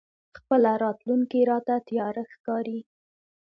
[0.37, 2.79] خپله راتلونکې راته تياره ښکاري.